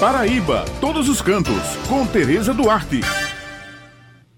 [0.00, 3.00] Paraíba, todos os cantos, com Tereza Duarte.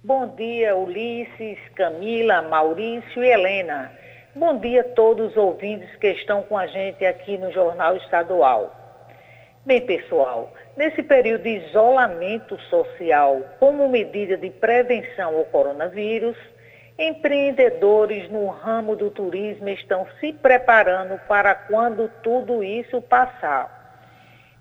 [0.03, 3.93] Bom dia, Ulisses, Camila, Maurício e Helena.
[4.35, 8.75] Bom dia a todos os ouvintes que estão com a gente aqui no Jornal Estadual.
[9.67, 16.39] Bem, pessoal, nesse período de isolamento social como medida de prevenção ao coronavírus,
[16.99, 23.80] empreendedores no ramo do turismo estão se preparando para quando tudo isso passar.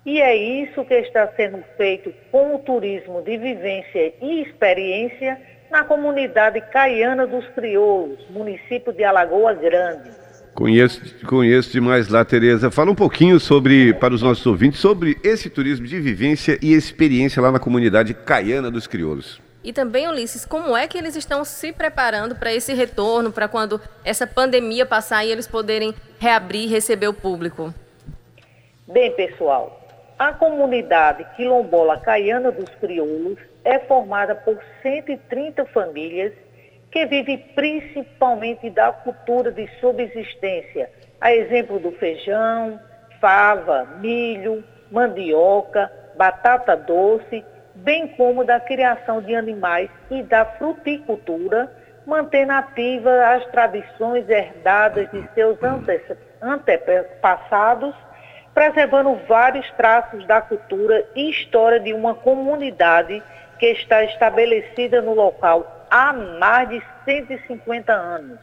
[0.04, 5.38] E é isso que está sendo feito com o turismo de vivência e experiência
[5.70, 10.10] na comunidade caiana dos Crioulos, município de Alagoa Grande.
[10.54, 12.70] Conheço, conheço demais lá, Tereza.
[12.70, 17.40] Fala um pouquinho sobre, para os nossos ouvintes, sobre esse turismo de vivência e experiência
[17.40, 19.40] lá na comunidade caiana dos Crioulos.
[19.62, 23.80] E também, Ulisses, como é que eles estão se preparando para esse retorno, para quando
[24.02, 27.72] essa pandemia passar e eles poderem reabrir e receber o público?
[28.88, 29.79] Bem, pessoal,
[30.20, 36.34] a comunidade quilombola caiana dos crioulos é formada por 130 famílias
[36.90, 42.78] que vivem principalmente da cultura de subsistência, a exemplo do feijão,
[43.18, 47.42] fava, milho, mandioca, batata doce,
[47.76, 51.72] bem como da criação de animais e da fruticultura,
[52.04, 55.56] mantendo ativa as tradições herdadas de seus
[56.42, 57.94] antepassados
[58.54, 63.22] preservando vários traços da cultura e história de uma comunidade
[63.58, 68.38] que está estabelecida no local há mais de 150 anos.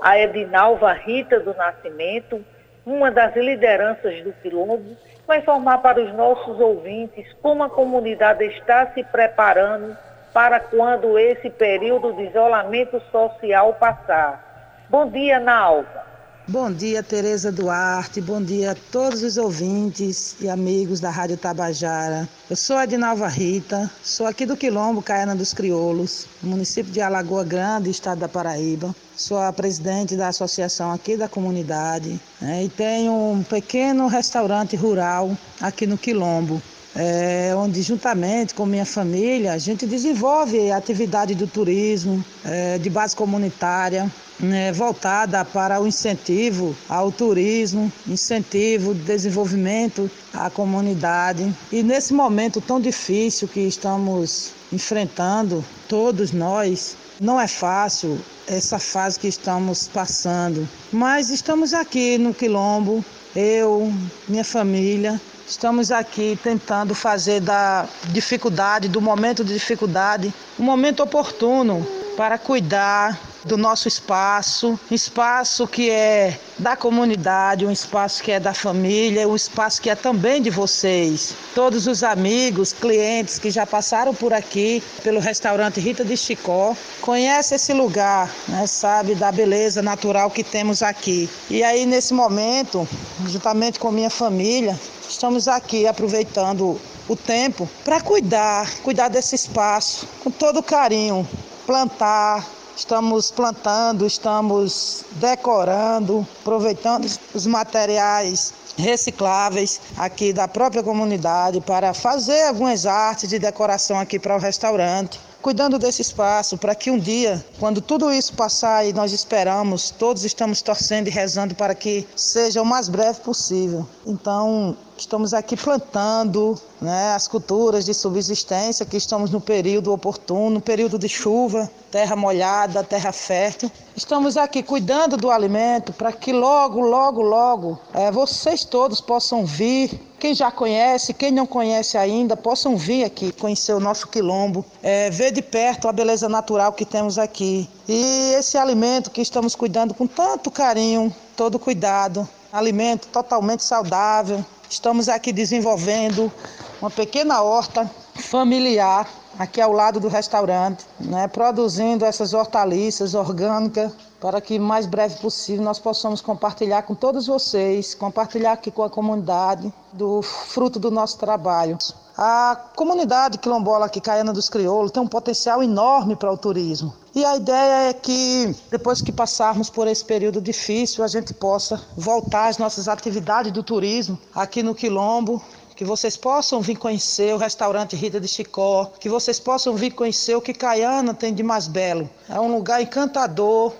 [0.00, 2.44] A Edinalva Rita do Nascimento,
[2.86, 4.96] uma das lideranças do Quilombo,
[5.26, 9.96] vai informar para os nossos ouvintes como a comunidade está se preparando
[10.32, 14.86] para quando esse período de isolamento social passar.
[14.88, 15.99] Bom dia, Nalva.
[16.48, 18.20] Bom dia, Tereza Duarte.
[18.20, 22.28] Bom dia a todos os ouvintes e amigos da Rádio Tabajara.
[22.48, 27.44] Eu sou a Dinalva Rita, sou aqui do Quilombo, Caiana dos Crioulos, município de Alagoa
[27.44, 28.94] Grande, estado da Paraíba.
[29.14, 35.36] Sou a presidente da associação aqui da comunidade né, e tenho um pequeno restaurante rural
[35.60, 36.60] aqui no Quilombo.
[36.94, 42.90] É, onde juntamente com minha família a gente desenvolve a atividade do turismo é, de
[42.90, 51.54] base comunitária, né, voltada para o incentivo ao turismo, incentivo de desenvolvimento à comunidade.
[51.70, 58.18] E nesse momento tão difícil que estamos enfrentando, todos nós, não é fácil
[58.48, 63.04] essa fase que estamos passando, mas estamos aqui no Quilombo,
[63.36, 63.92] eu,
[64.26, 71.84] minha família, Estamos aqui tentando fazer da dificuldade, do momento de dificuldade, um momento oportuno
[72.16, 78.54] para cuidar do nosso espaço, espaço que é da comunidade, um espaço que é da
[78.54, 81.34] família, um espaço que é também de vocês.
[81.52, 87.56] Todos os amigos, clientes que já passaram por aqui, pelo restaurante Rita de Chicó, conhecem
[87.56, 91.28] esse lugar, né, sabe da beleza natural que temos aqui.
[91.50, 92.86] E aí nesse momento,
[93.26, 94.78] juntamente com minha família,
[95.20, 101.28] estamos aqui aproveitando o tempo para cuidar, cuidar desse espaço com todo carinho,
[101.66, 112.44] plantar, Estamos plantando, estamos decorando, aproveitando os materiais recicláveis aqui da própria comunidade para fazer
[112.44, 117.44] algumas artes de decoração aqui para o restaurante cuidando desse espaço para que um dia,
[117.58, 122.60] quando tudo isso passar e nós esperamos, todos estamos torcendo e rezando para que seja
[122.60, 123.86] o mais breve possível.
[124.06, 130.98] Então, estamos aqui plantando né, as culturas de subsistência, que estamos no período oportuno, período
[130.98, 133.70] de chuva, terra molhada, terra fértil.
[133.96, 139.98] Estamos aqui cuidando do alimento para que logo, logo, logo é, vocês todos possam vir
[140.18, 145.08] quem já conhece, quem não conhece ainda, possam vir aqui conhecer o nosso quilombo, é,
[145.08, 147.68] ver de perto a beleza natural que temos aqui.
[147.88, 154.44] E esse alimento que estamos cuidando com tanto carinho, todo cuidado, alimento totalmente saudável.
[154.70, 156.32] Estamos aqui desenvolvendo
[156.80, 163.90] uma pequena horta familiar aqui ao lado do restaurante, né, produzindo essas hortaliças orgânicas
[164.20, 168.90] para que mais breve possível nós possamos compartilhar com todos vocês, compartilhar aqui com a
[168.90, 171.78] comunidade do fruto do nosso trabalho.
[172.18, 176.92] A comunidade quilombola aqui, Caiana dos Crioulos, tem um potencial enorme para o turismo.
[177.14, 181.80] E a ideia é que, depois que passarmos por esse período difícil, a gente possa
[181.96, 185.42] voltar às nossas atividades do turismo aqui no Quilombo,
[185.80, 190.34] que vocês possam vir conhecer o restaurante Rita de Chicó, que vocês possam vir conhecer
[190.34, 192.06] o que Caiana tem de mais belo.
[192.28, 193.74] É um lugar encantador.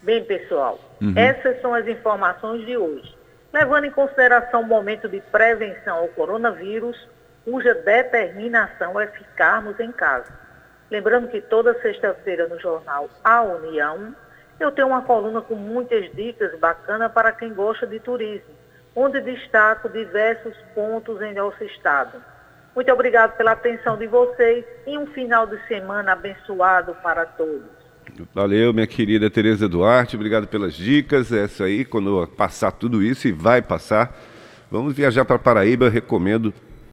[0.00, 1.12] Bem, pessoal, uhum.
[1.16, 3.12] essas são as informações de hoje.
[3.52, 6.96] levando em consideração o momento de prevenção ao coronavírus,
[7.44, 10.32] cuja determinação é ficarmos em casa.
[10.88, 14.14] Lembrando que toda sexta-feira no jornal A União,
[14.60, 18.61] eu tenho uma coluna com muitas dicas bacanas para quem gosta de turismo,
[18.94, 22.18] onde destaco diversos pontos em nosso estado.
[22.74, 27.82] Muito obrigado pela atenção de vocês e um final de semana abençoado para todos.
[28.34, 31.32] Valeu, minha querida Tereza Duarte, obrigado pelas dicas.
[31.32, 34.16] Essa aí, quando passar tudo isso, e vai passar,
[34.70, 36.52] vamos viajar para Paraíba, recomendo